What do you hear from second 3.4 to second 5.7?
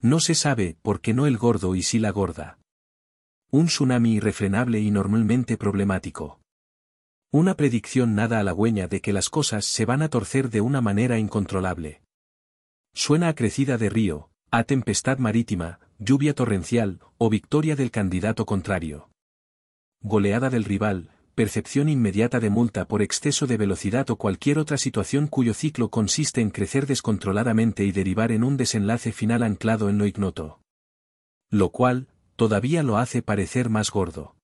Un tsunami irrefrenable y normalmente